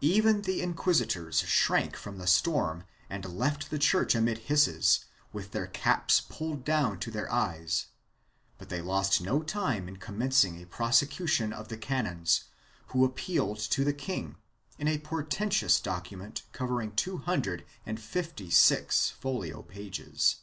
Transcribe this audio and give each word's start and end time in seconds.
Even 0.00 0.40
the 0.40 0.62
inquisitors 0.62 1.40
shrank 1.40 1.96
from 1.96 2.16
the 2.16 2.26
storm 2.26 2.84
and 3.10 3.26
left 3.26 3.68
the 3.68 3.78
church 3.78 4.14
amid 4.14 4.38
hisses, 4.48 5.04
with 5.34 5.50
their 5.50 5.66
caps 5.66 6.18
pulled 6.18 6.64
down 6.64 6.98
to 6.98 7.10
their 7.10 7.30
eyes, 7.30 7.88
but 8.56 8.70
they 8.70 8.80
lost 8.80 9.20
no 9.20 9.42
time 9.42 9.86
in 9.86 9.98
commencing 9.98 10.56
a 10.56 10.64
prosecution 10.66 11.52
of 11.52 11.68
the 11.68 11.76
canons, 11.76 12.44
who 12.86 13.04
appealed 13.04 13.58
to 13.58 13.84
the 13.84 13.92
king, 13.92 14.36
in 14.78 14.88
a 14.88 14.96
por 14.96 15.22
tentous 15.22 15.78
document 15.82 16.44
covering 16.52 16.92
two 16.96 17.18
hundred 17.18 17.62
and 17.84 18.00
fifty 18.00 18.48
six 18.48 19.10
folio 19.10 19.60
pages. 19.60 20.36